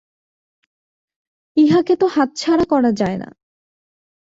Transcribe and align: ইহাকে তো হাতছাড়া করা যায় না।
ইহাকে 1.57 1.93
তো 1.95 2.05
হাতছাড়া 2.07 2.65
করা 2.65 2.91
যায় 2.91 3.17
না। 3.17 3.29